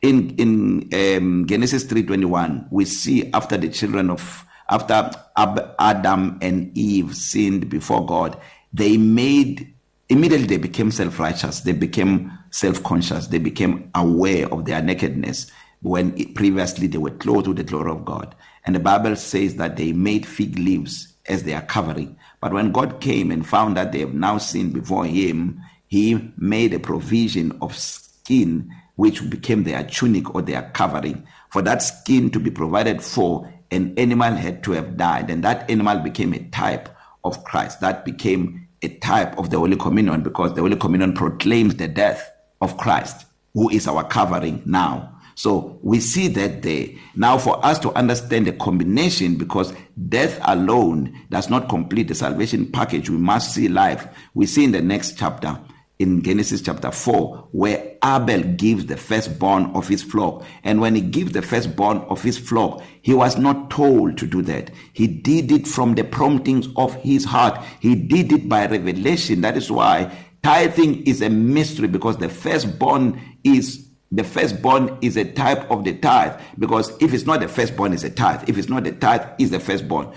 In 0.00 0.30
in 0.36 0.88
um 0.94 1.46
Genesis 1.48 1.84
3:21 1.84 2.68
we 2.70 2.84
see 2.84 3.30
after 3.32 3.56
the 3.56 3.68
children 3.68 4.08
of 4.08 4.44
after 4.68 5.10
Ab- 5.36 5.74
Adam 5.80 6.38
and 6.40 6.70
Eve 6.78 7.16
sinned 7.16 7.68
before 7.68 8.06
God, 8.06 8.40
they 8.72 8.96
made 8.96 9.74
immediately 10.10 10.46
they 10.46 10.56
became 10.58 10.90
self-righteous 10.90 11.60
they 11.60 11.72
became 11.72 12.30
self-conscious 12.50 13.28
they 13.28 13.38
became 13.38 13.90
aware 13.94 14.52
of 14.52 14.64
their 14.64 14.82
nakedness 14.82 15.50
when 15.82 16.16
it, 16.18 16.34
previously 16.34 16.86
they 16.86 16.98
were 16.98 17.10
clothed 17.10 17.48
with 17.48 17.56
the 17.56 17.64
glory 17.64 17.90
of 17.90 18.04
God. 18.04 18.34
And 18.66 18.74
the 18.74 18.80
bible 18.80 19.16
says 19.16 19.56
that 19.56 19.76
they 19.76 19.92
made 19.92 20.26
fig 20.26 20.58
leaves 20.58 21.14
as 21.26 21.44
their 21.44 21.62
covering. 21.62 22.18
But 22.40 22.52
when 22.52 22.72
God 22.72 23.00
came 23.00 23.30
and 23.30 23.46
found 23.46 23.76
that 23.76 23.92
they 23.92 24.00
have 24.00 24.14
now 24.14 24.38
sinned 24.38 24.74
before 24.74 25.06
him 25.06 25.62
he 25.86 26.32
made 26.36 26.72
a 26.72 26.78
provision 26.78 27.56
of 27.60 27.76
skin 27.76 28.70
which 28.94 29.28
became 29.28 29.64
their 29.64 29.82
tunic 29.82 30.34
or 30.34 30.42
their 30.42 30.70
covering. 30.74 31.26
For 31.48 31.62
that 31.62 31.82
skin 31.82 32.30
to 32.30 32.38
be 32.38 32.50
provided 32.50 33.02
for 33.02 33.52
an 33.72 33.94
animal 33.98 34.34
had 34.34 34.62
to 34.64 34.72
have 34.72 34.96
died. 34.96 35.30
And 35.30 35.42
that 35.42 35.68
animal 35.68 35.98
became 35.98 36.32
a 36.32 36.44
type 36.50 36.88
of 37.24 37.42
Christ. 37.44 37.80
That 37.80 38.04
became 38.04 38.59
a 38.82 38.88
type 38.98 39.38
of 39.38 39.50
the 39.50 39.58
Holy 39.58 39.76
Communion 39.76 40.22
because 40.22 40.54
the 40.54 40.60
Holy 40.60 40.76
Communion 40.76 41.12
proclaims 41.12 41.76
the 41.76 41.88
death 41.88 42.30
of 42.60 42.76
Christ, 42.76 43.26
who 43.54 43.68
is 43.70 43.86
our 43.86 44.04
covering 44.04 44.62
now. 44.64 45.16
So 45.34 45.78
we 45.82 46.00
see 46.00 46.28
that 46.28 46.62
there. 46.62 46.88
Now, 47.14 47.38
for 47.38 47.64
us 47.64 47.78
to 47.80 47.92
understand 47.92 48.46
the 48.46 48.52
combination, 48.52 49.36
because 49.36 49.72
death 50.08 50.38
alone 50.44 51.18
does 51.30 51.48
not 51.48 51.68
complete 51.68 52.08
the 52.08 52.14
salvation 52.14 52.70
package, 52.70 53.08
we 53.08 53.16
must 53.16 53.54
see 53.54 53.68
life. 53.68 54.06
We 54.34 54.46
see 54.46 54.64
in 54.64 54.72
the 54.72 54.82
next 54.82 55.16
chapter 55.16 55.58
in 56.00 56.22
Genesis 56.22 56.62
chapter 56.62 56.90
4 56.90 57.48
where 57.52 57.96
Abel 58.02 58.42
gives 58.42 58.86
the 58.86 58.96
firstborn 58.96 59.66
of 59.74 59.86
his 59.86 60.02
flock. 60.02 60.42
And 60.64 60.80
when 60.80 60.94
he 60.94 61.02
gives 61.02 61.32
the 61.32 61.42
firstborn 61.42 61.98
of 62.08 62.22
his 62.22 62.38
flock 62.38 62.82
he 63.02 63.12
was 63.12 63.36
not 63.36 63.70
told 63.70 64.16
to 64.18 64.26
do 64.26 64.40
that. 64.42 64.70
He 64.94 65.06
did 65.06 65.52
it 65.52 65.68
from 65.68 65.94
the 65.94 66.04
promptings 66.04 66.68
of 66.76 66.94
his 66.96 67.26
heart. 67.26 67.62
He 67.80 67.94
did 67.94 68.32
it 68.32 68.48
by 68.48 68.66
revelation. 68.66 69.42
That 69.42 69.58
is 69.58 69.70
why 69.70 70.10
tithing 70.42 71.04
is 71.04 71.20
a 71.20 71.28
mystery 71.28 71.86
because 71.86 72.16
the 72.16 72.30
firstborn 72.30 73.20
is 73.44 73.86
the 74.12 74.24
firstborn 74.24 74.98
is 75.02 75.16
a 75.16 75.24
type 75.24 75.70
of 75.70 75.84
the 75.84 75.96
tithe. 75.98 76.40
Because 76.58 76.90
if 77.00 77.12
it's 77.14 77.26
not 77.26 77.40
the 77.40 77.48
firstborn 77.48 77.92
is 77.92 78.04
a 78.04 78.10
tithe. 78.10 78.48
If 78.48 78.58
it's 78.58 78.68
not 78.68 78.84
the 78.84 78.92
tithe 78.92 79.26
is 79.38 79.50
the 79.50 79.60
firstborn. 79.60 80.12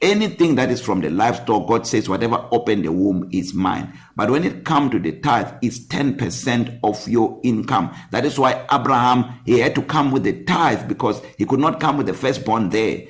Anything 0.00 0.54
that 0.54 0.70
is 0.70 0.80
from 0.80 1.00
the 1.00 1.10
livestock 1.10 1.66
god 1.66 1.86
says 1.86 2.08
whatever 2.08 2.46
opened 2.52 2.84
the 2.84 2.92
womb 2.92 3.28
is 3.32 3.52
mine. 3.52 3.92
But 4.14 4.30
when 4.30 4.44
it 4.44 4.64
come 4.64 4.90
to 4.90 4.98
the 4.98 5.12
tithe 5.12 5.54
it's 5.60 5.80
10% 5.80 6.80
of 6.84 7.08
your 7.08 7.40
income. 7.42 7.94
That 8.10 8.24
is 8.24 8.38
why 8.38 8.66
abraham 8.70 9.40
he 9.44 9.58
had 9.58 9.74
to 9.74 9.82
come 9.82 10.12
with 10.12 10.22
the 10.24 10.44
tithe 10.44 10.88
because 10.88 11.20
he 11.36 11.44
could 11.44 11.60
not 11.60 11.80
come 11.80 11.96
with 11.96 12.06
the 12.06 12.14
firstborn 12.14 12.70
there. 12.70 13.06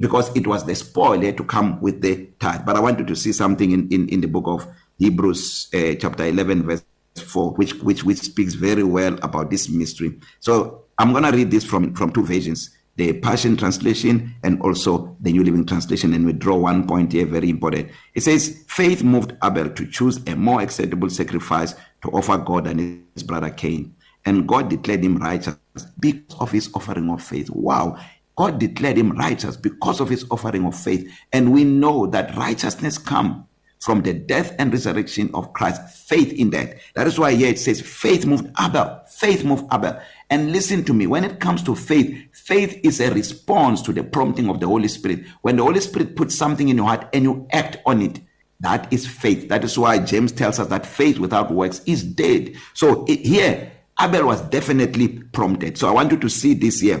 Because 0.00 0.34
it 0.34 0.46
was 0.46 0.64
the 0.64 0.74
spoil 0.74 1.20
he 1.20 1.26
had 1.26 1.36
to 1.36 1.44
come 1.44 1.80
with 1.80 2.00
the 2.00 2.26
tithe. 2.40 2.64
But 2.66 2.76
i 2.76 2.80
want 2.80 2.98
you 2.98 3.04
to 3.04 3.16
see 3.16 3.32
something 3.32 3.70
in 3.70 3.88
in 3.90 4.08
in 4.08 4.20
the 4.20 4.28
book 4.28 4.46
of 4.46 4.66
hebrews 4.98 5.68
uh, 5.74 5.94
chapter 6.00 6.24
11 6.24 6.62
verse 6.64 6.84
4 7.16 7.52
which 7.52 7.74
which 7.82 8.02
which 8.02 8.18
speaks 8.18 8.54
very 8.54 8.82
well 8.82 9.14
about 9.22 9.50
this 9.50 9.68
mystery. 9.68 10.18
So 10.40 10.84
i'm 10.98 11.12
going 11.12 11.24
to 11.24 11.30
read 11.30 11.52
this 11.52 11.64
from 11.64 11.94
from 11.94 12.12
two 12.12 12.24
versions. 12.24 12.70
The 12.96 13.12
Passion 13.14 13.56
Translation 13.56 14.34
and 14.42 14.60
also 14.62 15.16
the 15.20 15.32
New 15.32 15.42
Living 15.42 15.66
Translation. 15.66 16.14
And 16.14 16.24
we 16.24 16.32
draw 16.32 16.56
one 16.56 16.86
point 16.86 17.12
here, 17.12 17.26
very 17.26 17.50
important. 17.50 17.90
It 18.14 18.22
says, 18.22 18.64
Faith 18.68 19.02
moved 19.02 19.36
Abel 19.42 19.70
to 19.70 19.86
choose 19.86 20.18
a 20.26 20.36
more 20.36 20.60
acceptable 20.60 21.10
sacrifice 21.10 21.74
to 22.02 22.10
offer 22.10 22.38
God 22.38 22.64
than 22.64 23.06
his 23.14 23.22
brother 23.22 23.50
Cain. 23.50 23.94
And 24.24 24.46
God 24.48 24.70
declared 24.70 25.04
him 25.04 25.16
righteous 25.18 25.56
because 25.98 26.40
of 26.40 26.50
his 26.50 26.70
offering 26.74 27.10
of 27.10 27.22
faith. 27.22 27.50
Wow. 27.50 27.98
God 28.36 28.58
declared 28.58 28.96
him 28.96 29.12
righteous 29.12 29.56
because 29.56 30.00
of 30.00 30.08
his 30.08 30.24
offering 30.30 30.64
of 30.66 30.76
faith. 30.76 31.10
And 31.32 31.52
we 31.52 31.64
know 31.64 32.06
that 32.06 32.34
righteousness 32.36 32.98
comes 32.98 33.44
from 33.80 34.00
the 34.00 34.14
death 34.14 34.54
and 34.58 34.72
resurrection 34.72 35.30
of 35.34 35.52
Christ. 35.52 35.82
Faith 36.08 36.32
in 36.32 36.50
that. 36.50 36.78
That 36.94 37.06
is 37.06 37.18
why 37.18 37.34
here 37.34 37.50
it 37.50 37.58
says, 37.58 37.80
faith 37.82 38.24
moved 38.24 38.50
Abel. 38.58 39.02
Faith 39.10 39.44
moved 39.44 39.66
Abel. 39.72 40.00
And 40.34 40.50
listen 40.50 40.82
to 40.86 40.92
me, 40.92 41.06
when 41.06 41.22
it 41.22 41.38
comes 41.38 41.62
to 41.62 41.76
faith, 41.76 42.20
faith 42.32 42.80
is 42.82 43.00
a 43.00 43.08
response 43.14 43.80
to 43.82 43.92
the 43.92 44.02
prompting 44.02 44.50
of 44.50 44.58
the 44.58 44.66
Holy 44.66 44.88
Spirit. 44.88 45.24
When 45.42 45.54
the 45.54 45.62
Holy 45.62 45.78
Spirit 45.78 46.16
puts 46.16 46.34
something 46.34 46.68
in 46.68 46.78
your 46.78 46.86
heart 46.86 47.08
and 47.12 47.22
you 47.22 47.46
act 47.52 47.76
on 47.86 48.02
it, 48.02 48.18
that 48.58 48.92
is 48.92 49.06
faith. 49.06 49.48
That 49.48 49.62
is 49.62 49.78
why 49.78 50.00
James 50.00 50.32
tells 50.32 50.58
us 50.58 50.66
that 50.66 50.86
faith 50.86 51.20
without 51.20 51.52
works 51.52 51.82
is 51.86 52.02
dead. 52.02 52.56
So 52.72 53.04
here, 53.06 53.70
Abel 54.00 54.26
was 54.26 54.40
definitely 54.40 55.06
prompted. 55.06 55.78
So 55.78 55.86
I 55.86 55.92
want 55.92 56.10
you 56.10 56.18
to 56.18 56.28
see 56.28 56.54
this 56.54 56.80
here. 56.80 57.00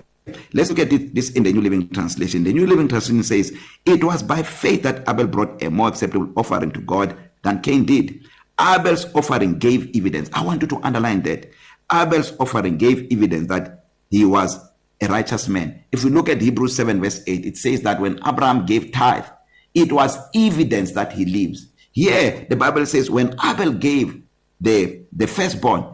Let's 0.52 0.70
look 0.70 0.78
at 0.78 0.92
it, 0.92 1.16
this 1.16 1.30
in 1.30 1.42
the 1.42 1.52
New 1.52 1.62
Living 1.62 1.88
Translation. 1.88 2.44
The 2.44 2.52
New 2.52 2.68
Living 2.68 2.86
Translation 2.86 3.24
says, 3.24 3.52
It 3.84 4.04
was 4.04 4.22
by 4.22 4.44
faith 4.44 4.84
that 4.84 5.08
Abel 5.08 5.26
brought 5.26 5.60
a 5.60 5.72
more 5.72 5.88
acceptable 5.88 6.32
offering 6.36 6.70
to 6.70 6.80
God 6.82 7.16
than 7.42 7.62
Cain 7.62 7.84
did. 7.84 8.20
Abel's 8.60 9.12
offering 9.12 9.58
gave 9.58 9.90
evidence. 9.96 10.30
I 10.32 10.44
want 10.44 10.62
you 10.62 10.68
to 10.68 10.80
underline 10.84 11.22
that. 11.22 11.50
Abel's 11.92 12.32
offering 12.38 12.76
gave 12.78 13.06
evidence 13.12 13.48
that 13.48 13.84
he 14.10 14.24
was 14.24 14.58
a 15.00 15.08
righteous 15.08 15.48
man. 15.48 15.84
If 15.92 16.04
we 16.04 16.10
look 16.10 16.28
at 16.28 16.40
Hebrews 16.40 16.76
7 16.76 17.00
verse 17.00 17.22
8, 17.26 17.44
it 17.44 17.56
says 17.56 17.82
that 17.82 18.00
when 18.00 18.20
Abraham 18.26 18.66
gave 18.66 18.92
tithe, 18.92 19.26
it 19.74 19.92
was 19.92 20.18
evidence 20.34 20.92
that 20.92 21.12
he 21.12 21.24
lives. 21.24 21.66
Here, 21.92 22.46
the 22.48 22.56
Bible 22.56 22.86
says 22.86 23.10
when 23.10 23.34
Abel 23.44 23.72
gave 23.72 24.22
the, 24.60 25.02
the 25.12 25.26
firstborn, 25.26 25.84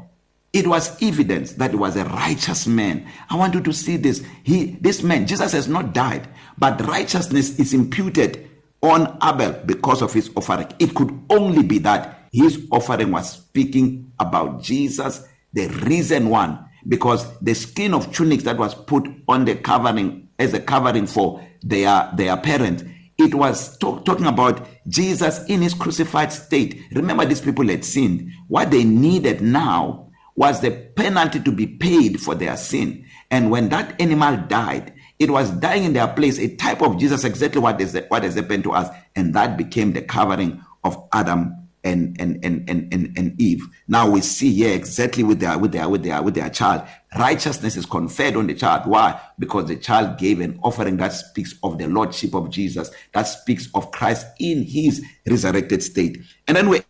it 0.52 0.66
was 0.66 1.00
evidence 1.02 1.52
that 1.54 1.70
he 1.70 1.76
was 1.76 1.96
a 1.96 2.04
righteous 2.04 2.66
man. 2.66 3.06
I 3.28 3.36
want 3.36 3.54
you 3.54 3.60
to 3.60 3.72
see 3.72 3.96
this. 3.96 4.24
He, 4.42 4.76
this 4.80 5.02
man, 5.02 5.26
Jesus 5.26 5.52
has 5.52 5.68
not 5.68 5.92
died, 5.92 6.28
but 6.58 6.84
righteousness 6.86 7.58
is 7.58 7.72
imputed 7.72 8.50
on 8.82 9.16
Abel 9.22 9.52
because 9.64 10.02
of 10.02 10.12
his 10.12 10.30
offering. 10.34 10.66
It 10.78 10.94
could 10.94 11.18
only 11.30 11.62
be 11.62 11.78
that 11.78 12.28
his 12.32 12.66
offering 12.70 13.12
was 13.12 13.32
speaking 13.32 14.12
about 14.18 14.62
Jesus 14.62 15.22
the 15.52 15.68
risen 15.84 16.28
one 16.28 16.64
because 16.88 17.26
the 17.40 17.54
skin 17.54 17.94
of 17.94 18.12
tunics 18.12 18.44
that 18.44 18.56
was 18.56 18.74
put 18.74 19.06
on 19.28 19.44
the 19.44 19.54
covering 19.54 20.28
as 20.38 20.54
a 20.54 20.60
covering 20.60 21.06
for 21.06 21.44
their 21.62 22.10
their 22.16 22.36
parents 22.36 22.84
it 23.18 23.34
was 23.34 23.76
talk, 23.76 24.06
talking 24.06 24.24
about 24.24 24.66
Jesus 24.88 25.44
in 25.44 25.60
his 25.60 25.74
crucified 25.74 26.32
state. 26.32 26.80
Remember 26.92 27.26
these 27.26 27.42
people 27.42 27.68
had 27.68 27.84
sinned. 27.84 28.32
What 28.48 28.70
they 28.70 28.82
needed 28.82 29.42
now 29.42 30.10
was 30.36 30.62
the 30.62 30.70
penalty 30.70 31.38
to 31.40 31.52
be 31.52 31.66
paid 31.66 32.18
for 32.18 32.34
their 32.34 32.56
sin. 32.56 33.04
And 33.30 33.50
when 33.50 33.68
that 33.68 34.00
animal 34.00 34.38
died 34.48 34.94
it 35.20 35.30
was 35.30 35.50
dying 35.50 35.84
in 35.84 35.92
their 35.92 36.08
place 36.08 36.38
a 36.38 36.56
type 36.56 36.80
of 36.80 36.98
Jesus 36.98 37.24
exactly 37.24 37.60
what 37.60 37.78
is 37.80 37.96
what 38.08 38.24
has 38.24 38.34
happened 38.34 38.64
to 38.64 38.72
us. 38.72 38.88
And 39.14 39.34
that 39.34 39.58
became 39.58 39.92
the 39.92 40.00
covering 40.00 40.64
of 40.82 40.96
Adam 41.12 41.59
and 41.84 42.16
and 42.20 42.44
and 42.44 42.68
and 42.68 42.92
and, 42.92 43.16
and 43.16 43.40
Eve. 43.40 43.66
Now 43.88 44.10
we 44.10 44.20
see 44.20 44.52
here 44.52 44.74
exactly 44.74 45.22
with 45.22 45.40
their 45.40 45.58
with 45.58 45.72
their 45.72 45.88
with 45.88 46.02
their 46.02 46.22
with 46.22 46.34
their 46.34 46.50
child. 46.50 46.82
Righteousness 47.18 47.76
is 47.76 47.86
conferred 47.86 48.36
on 48.36 48.46
the 48.46 48.54
child. 48.54 48.86
Why? 48.86 49.20
Because 49.38 49.66
the 49.66 49.76
child 49.76 50.18
gave 50.18 50.40
an 50.40 50.58
offering 50.62 50.96
that 50.98 51.12
speaks 51.12 51.54
of 51.62 51.78
the 51.78 51.86
lordship 51.88 52.34
of 52.34 52.50
Jesus, 52.50 52.90
that 53.12 53.22
speaks 53.24 53.68
of 53.74 53.90
Christ 53.90 54.26
in 54.38 54.64
his 54.64 55.04
resurrected 55.26 55.82
state. 55.82 56.18
And 56.46 56.56
then 56.56 56.68
we 56.68 56.82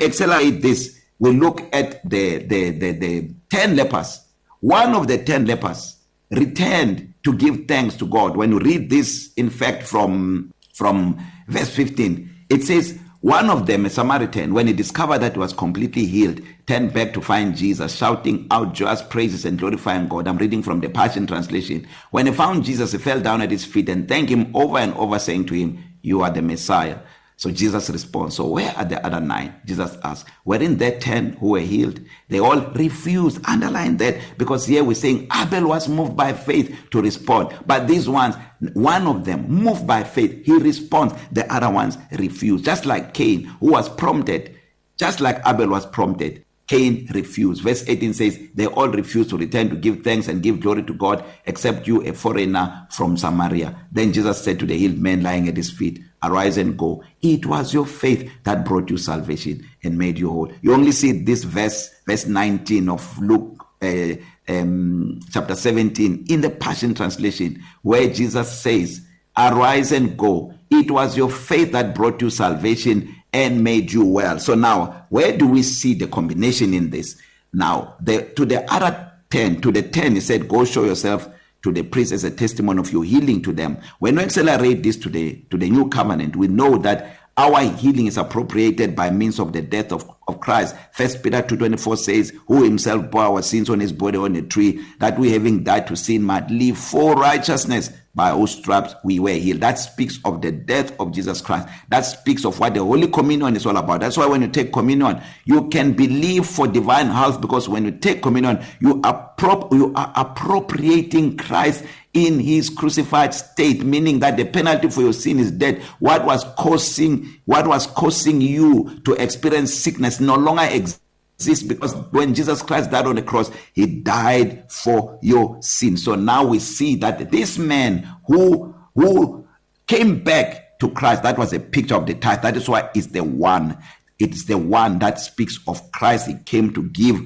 accelerate 0.00 0.62
this. 0.62 0.98
We 1.18 1.32
look 1.32 1.62
at 1.72 2.08
the 2.08 2.38
the 2.38 2.70
the, 2.70 2.92
the 2.92 3.34
10 3.50 3.76
lepers. 3.76 4.20
One 4.60 4.94
of 4.94 5.06
the 5.06 5.18
10 5.18 5.46
lepers 5.46 5.96
returned 6.30 7.14
to 7.24 7.32
give 7.34 7.66
thanks 7.66 7.96
to 7.96 8.06
God. 8.06 8.36
When 8.36 8.50
you 8.50 8.58
read 8.58 8.90
this 8.90 9.32
in 9.36 9.50
fact 9.50 9.82
from 9.84 10.52
from 10.74 11.18
verse 11.48 11.70
15, 11.70 12.46
it 12.50 12.62
says 12.62 12.98
One 13.20 13.50
of 13.50 13.66
them, 13.66 13.84
a 13.84 13.90
Samaritan, 13.90 14.54
when 14.54 14.68
he 14.68 14.72
discovered 14.72 15.18
that 15.18 15.32
he 15.32 15.40
was 15.40 15.52
completely 15.52 16.06
healed, 16.06 16.40
turned 16.68 16.92
back 16.92 17.12
to 17.14 17.20
find 17.20 17.56
Jesus, 17.56 17.96
shouting 17.96 18.46
out 18.52 18.74
joyous 18.74 19.02
praises 19.02 19.44
and 19.44 19.58
glorifying 19.58 20.06
God. 20.06 20.28
I'm 20.28 20.38
reading 20.38 20.62
from 20.62 20.78
the 20.78 20.88
Passion 20.88 21.26
Translation. 21.26 21.88
When 22.12 22.26
he 22.26 22.32
found 22.32 22.64
Jesus, 22.64 22.92
he 22.92 22.98
fell 22.98 23.20
down 23.20 23.42
at 23.42 23.50
his 23.50 23.64
feet 23.64 23.88
and 23.88 24.06
thanked 24.06 24.30
him 24.30 24.54
over 24.54 24.78
and 24.78 24.94
over, 24.94 25.18
saying 25.18 25.46
to 25.46 25.54
him, 25.54 25.82
You 26.00 26.22
are 26.22 26.30
the 26.30 26.42
Messiah. 26.42 26.98
So 27.38 27.52
Jesus 27.52 27.88
responds, 27.88 28.34
So 28.34 28.48
where 28.48 28.74
are 28.76 28.84
the 28.84 29.04
other 29.06 29.20
nine? 29.20 29.54
Jesus 29.64 29.96
asked, 30.02 30.26
Weren't 30.44 30.80
there 30.80 30.98
ten 30.98 31.34
who 31.34 31.50
were 31.50 31.60
healed? 31.60 32.00
They 32.28 32.40
all 32.40 32.60
refused. 32.72 33.40
Underline 33.46 33.96
that 33.98 34.16
because 34.36 34.66
here 34.66 34.82
we're 34.82 34.94
saying 34.94 35.28
Abel 35.32 35.68
was 35.68 35.88
moved 35.88 36.16
by 36.16 36.32
faith 36.32 36.76
to 36.90 37.00
respond. 37.00 37.56
But 37.64 37.86
these 37.86 38.08
ones, 38.08 38.34
one 38.72 39.06
of 39.06 39.24
them 39.24 39.48
moved 39.48 39.86
by 39.86 40.02
faith, 40.02 40.44
he 40.44 40.58
responds. 40.58 41.14
The 41.30 41.50
other 41.52 41.70
ones 41.70 41.96
refuse. 42.10 42.60
Just 42.60 42.86
like 42.86 43.14
Cain, 43.14 43.44
who 43.60 43.70
was 43.70 43.88
prompted, 43.88 44.56
just 44.96 45.20
like 45.20 45.40
Abel 45.46 45.68
was 45.68 45.86
prompted. 45.86 46.44
Cain 46.66 47.06
refused. 47.14 47.62
Verse 47.62 47.84
18 47.88 48.14
says, 48.14 48.36
They 48.54 48.66
all 48.66 48.88
refused 48.88 49.30
to 49.30 49.38
return 49.38 49.70
to 49.70 49.76
give 49.76 50.02
thanks 50.02 50.26
and 50.26 50.42
give 50.42 50.58
glory 50.58 50.82
to 50.82 50.92
God, 50.92 51.24
except 51.46 51.86
you, 51.86 52.04
a 52.04 52.12
foreigner 52.12 52.88
from 52.90 53.16
Samaria. 53.16 53.86
Then 53.92 54.12
Jesus 54.12 54.42
said 54.42 54.58
to 54.58 54.66
the 54.66 54.76
healed 54.76 54.98
man 54.98 55.22
lying 55.22 55.48
at 55.48 55.56
his 55.56 55.70
feet, 55.70 56.02
Arise 56.22 56.56
and 56.56 56.76
go. 56.76 57.04
It 57.22 57.46
was 57.46 57.72
your 57.72 57.86
faith 57.86 58.30
that 58.44 58.64
brought 58.64 58.90
you 58.90 58.98
salvation 58.98 59.68
and 59.84 59.98
made 59.98 60.18
you 60.18 60.30
whole. 60.30 60.52
You 60.62 60.72
only 60.72 60.92
see 60.92 61.12
this 61.12 61.44
verse, 61.44 61.90
verse 62.06 62.26
19 62.26 62.88
of 62.88 63.18
Luke 63.20 63.64
uh, 63.80 64.14
um, 64.48 65.20
chapter 65.30 65.54
17 65.54 66.26
in 66.28 66.40
the 66.40 66.50
Passion 66.50 66.94
Translation, 66.94 67.62
where 67.82 68.08
Jesus 68.12 68.60
says, 68.60 69.02
Arise 69.36 69.92
and 69.92 70.16
go. 70.16 70.52
It 70.70 70.90
was 70.90 71.16
your 71.16 71.30
faith 71.30 71.72
that 71.72 71.94
brought 71.94 72.20
you 72.20 72.30
salvation 72.30 73.14
and 73.32 73.62
made 73.62 73.92
you 73.92 74.04
well. 74.04 74.40
So 74.40 74.54
now, 74.54 75.06
where 75.10 75.36
do 75.36 75.46
we 75.46 75.62
see 75.62 75.94
the 75.94 76.08
combination 76.08 76.74
in 76.74 76.90
this? 76.90 77.20
Now, 77.52 77.94
the, 78.00 78.22
to 78.36 78.44
the 78.44 78.70
other 78.72 79.12
10, 79.30 79.60
to 79.60 79.70
the 79.70 79.82
10, 79.82 80.14
he 80.14 80.20
said, 80.20 80.48
Go 80.48 80.64
show 80.64 80.84
yourself 80.84 81.28
to 81.62 81.72
the 81.72 81.82
priest 81.82 82.12
as 82.12 82.24
a 82.24 82.30
testimony 82.30 82.80
of 82.80 82.92
your 82.92 83.04
healing 83.04 83.42
to 83.42 83.52
them. 83.52 83.78
When 83.98 84.16
we 84.16 84.22
accelerate 84.22 84.82
this 84.82 84.96
to 84.98 85.08
the, 85.08 85.34
to 85.50 85.56
the 85.56 85.70
new 85.70 85.88
covenant, 85.88 86.36
we 86.36 86.48
know 86.48 86.78
that 86.78 87.16
our 87.36 87.62
healing 87.62 88.06
is 88.06 88.16
appropriated 88.16 88.96
by 88.96 89.10
means 89.10 89.38
of 89.38 89.52
the 89.52 89.62
death 89.62 89.92
of, 89.92 90.10
of 90.26 90.40
Christ. 90.40 90.74
First 90.92 91.22
Peter 91.22 91.40
2.24 91.40 91.96
says, 91.98 92.32
Who 92.48 92.64
himself 92.64 93.10
bore 93.12 93.22
our 93.22 93.42
sins 93.42 93.70
on 93.70 93.78
his 93.78 93.92
body 93.92 94.18
on 94.18 94.34
a 94.34 94.42
tree, 94.42 94.84
that 94.98 95.18
we 95.18 95.30
having 95.30 95.62
died 95.62 95.86
to 95.86 95.96
sin 95.96 96.22
might 96.22 96.50
live 96.50 96.76
for 96.76 97.14
righteousness 97.14 97.90
by 98.18 98.32
whose 98.32 98.50
stripes 98.50 98.96
we 99.04 99.20
were 99.20 99.30
healed. 99.30 99.60
That 99.60 99.78
speaks 99.78 100.18
of 100.24 100.42
the 100.42 100.50
death 100.50 100.92
of 101.00 101.12
Jesus 101.12 101.40
Christ. 101.40 101.68
That 101.88 102.00
speaks 102.02 102.44
of 102.44 102.58
what 102.58 102.74
the 102.74 102.82
Holy 102.84 103.06
Communion 103.06 103.54
is 103.54 103.64
all 103.64 103.76
about. 103.76 104.00
That's 104.00 104.16
why 104.16 104.26
when 104.26 104.42
you 104.42 104.48
take 104.48 104.72
communion, 104.72 105.22
you 105.44 105.68
can 105.68 105.92
believe 105.92 106.44
for 106.44 106.66
divine 106.66 107.06
health 107.06 107.40
because 107.40 107.68
when 107.68 107.84
you 107.84 107.92
take 107.92 108.20
communion, 108.20 108.62
you 108.80 109.00
are, 109.04 109.32
prop- 109.38 109.72
you 109.72 109.94
are 109.94 110.12
appropriating 110.16 111.36
Christ 111.36 111.84
in 112.12 112.40
his 112.40 112.70
crucified 112.70 113.32
state 113.32 113.84
meaning 113.84 114.18
that 114.18 114.36
the 114.36 114.44
penalty 114.44 114.88
for 114.88 115.02
your 115.02 115.12
sin 115.12 115.38
is 115.38 115.50
death 115.52 115.80
what 116.00 116.24
was 116.24 116.42
causing 116.56 117.28
what 117.44 117.66
was 117.66 117.86
causing 117.86 118.40
you 118.40 118.98
to 119.04 119.12
experience 119.22 119.74
sickness 119.74 120.18
no 120.18 120.34
longer 120.34 120.62
exists 120.62 121.00
exists 121.38 121.64
because 121.64 121.94
when 122.10 122.34
Jesus 122.34 122.62
Christ 122.62 122.90
died 122.90 123.06
on 123.06 123.14
the 123.14 123.22
cross, 123.22 123.50
he 123.72 123.86
died 123.86 124.70
for 124.70 125.18
your 125.22 125.62
sin. 125.62 125.96
So 125.96 126.16
now 126.16 126.44
we 126.44 126.58
see 126.58 126.96
that 126.96 127.30
this 127.30 127.58
man 127.58 128.08
who 128.26 128.74
who 128.94 129.46
came 129.86 130.24
back 130.24 130.78
to 130.80 130.90
Christ, 130.90 131.22
that 131.22 131.38
was 131.38 131.52
a 131.52 131.60
picture 131.60 131.94
of 131.94 132.06
the 132.06 132.14
tithe. 132.14 132.42
That 132.42 132.56
is 132.56 132.68
why 132.68 132.90
it's 132.94 133.08
the 133.08 133.22
one. 133.22 133.78
It's 134.18 134.46
the 134.46 134.58
one 134.58 134.98
that 134.98 135.20
speaks 135.20 135.60
of 135.68 135.92
Christ. 135.92 136.26
He 136.26 136.34
came 136.44 136.74
to 136.74 136.82
give 136.82 137.20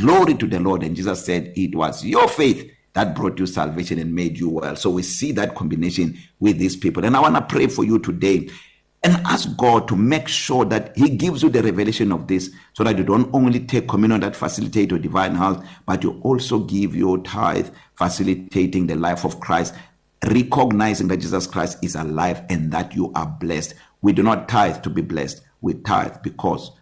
glory 0.00 0.34
to 0.34 0.46
the 0.46 0.60
Lord. 0.60 0.82
And 0.82 0.94
Jesus 0.94 1.24
said, 1.24 1.54
It 1.56 1.74
was 1.74 2.04
your 2.04 2.28
faith 2.28 2.70
that 2.92 3.14
brought 3.14 3.38
you 3.38 3.46
salvation 3.46 3.98
and 3.98 4.14
made 4.14 4.38
you 4.38 4.50
well. 4.50 4.76
So 4.76 4.90
we 4.90 5.02
see 5.02 5.32
that 5.32 5.54
combination 5.54 6.18
with 6.38 6.58
these 6.58 6.76
people. 6.76 7.04
And 7.04 7.16
I 7.16 7.20
want 7.20 7.34
to 7.36 7.40
pray 7.40 7.66
for 7.66 7.82
you 7.82 7.98
today 7.98 8.50
and 9.04 9.16
ask 9.26 9.54
God 9.56 9.86
to 9.88 9.96
make 9.96 10.26
sure 10.28 10.64
that 10.64 10.96
He 10.96 11.10
gives 11.10 11.42
you 11.42 11.50
the 11.50 11.62
revelation 11.62 12.10
of 12.10 12.26
this 12.26 12.50
so 12.72 12.82
that 12.84 12.96
you 12.96 13.04
don't 13.04 13.32
only 13.34 13.60
take 13.60 13.86
communion 13.86 14.20
that 14.22 14.34
facilitate 14.34 14.90
your 14.90 14.98
divine 14.98 15.34
health, 15.34 15.64
but 15.86 16.02
you 16.02 16.18
also 16.22 16.60
give 16.60 16.96
your 16.96 17.18
tithe 17.18 17.68
facilitating 17.94 18.86
the 18.86 18.96
life 18.96 19.24
of 19.24 19.40
Christ, 19.40 19.74
recognizing 20.26 21.08
that 21.08 21.18
Jesus 21.18 21.46
Christ 21.46 21.78
is 21.84 21.94
alive 21.94 22.42
and 22.48 22.72
that 22.72 22.94
you 22.96 23.12
are 23.14 23.26
blessed. 23.26 23.74
We 24.00 24.12
do 24.12 24.22
not 24.22 24.48
tithe 24.48 24.82
to 24.82 24.90
be 24.90 25.02
blessed, 25.02 25.42
we 25.60 25.74
tithe 25.74 26.16
because 26.22 26.72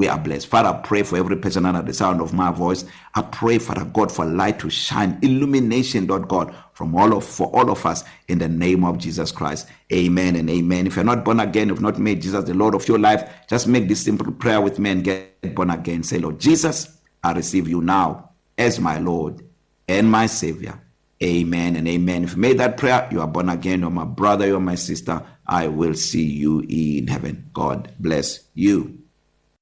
we 0.00 0.08
are 0.08 0.18
blessed. 0.18 0.46
Father, 0.46 0.70
I 0.70 0.80
pray 0.80 1.02
for 1.02 1.18
every 1.18 1.36
person 1.36 1.66
under 1.66 1.82
the 1.82 1.92
sound 1.92 2.22
of 2.22 2.32
my 2.32 2.50
voice. 2.50 2.86
I 3.14 3.20
pray, 3.20 3.58
Father 3.58 3.84
God, 3.84 4.10
for 4.10 4.24
light 4.24 4.58
to 4.60 4.70
shine, 4.70 5.18
illumination, 5.20 6.06
Lord 6.06 6.26
God, 6.26 6.54
from 6.72 6.96
all 6.96 7.14
of 7.14 7.22
for 7.22 7.48
all 7.48 7.70
of 7.70 7.84
us 7.84 8.02
in 8.26 8.38
the 8.38 8.48
name 8.48 8.82
of 8.82 8.96
Jesus 8.96 9.30
Christ. 9.30 9.68
Amen 9.92 10.36
and 10.36 10.48
amen. 10.48 10.86
If 10.86 10.96
you're 10.96 11.04
not 11.04 11.22
born 11.22 11.38
again, 11.38 11.68
if 11.68 11.82
not 11.82 11.98
made 11.98 12.22
Jesus 12.22 12.46
the 12.46 12.54
Lord 12.54 12.74
of 12.74 12.88
your 12.88 12.98
life, 12.98 13.30
just 13.46 13.68
make 13.68 13.88
this 13.88 14.02
simple 14.02 14.32
prayer 14.32 14.62
with 14.62 14.78
me 14.78 14.88
and 14.88 15.04
get 15.04 15.54
born 15.54 15.68
again. 15.68 16.02
Say, 16.02 16.18
Lord 16.18 16.38
Jesus, 16.40 16.96
I 17.22 17.32
receive 17.34 17.68
you 17.68 17.82
now 17.82 18.30
as 18.56 18.80
my 18.80 18.98
Lord 18.98 19.44
and 19.86 20.10
my 20.10 20.24
Savior. 20.24 20.80
Amen 21.22 21.76
and 21.76 21.86
amen. 21.86 22.24
If 22.24 22.36
you 22.36 22.38
made 22.38 22.56
that 22.56 22.78
prayer, 22.78 23.06
you 23.12 23.20
are 23.20 23.28
born 23.28 23.50
again. 23.50 23.80
You're 23.80 23.90
my 23.90 24.04
brother, 24.04 24.46
you're 24.46 24.60
my 24.60 24.76
sister. 24.76 25.22
I 25.46 25.68
will 25.68 25.92
see 25.92 26.24
you 26.24 26.64
in 26.70 27.06
heaven. 27.06 27.50
God 27.52 27.92
bless 27.98 28.44
you. 28.54 28.99